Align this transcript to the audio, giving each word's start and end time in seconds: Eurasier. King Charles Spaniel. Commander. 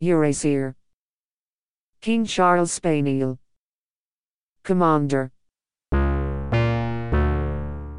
Eurasier. 0.00 0.74
King 2.00 2.24
Charles 2.24 2.70
Spaniel. 2.70 3.38
Commander. 4.62 5.32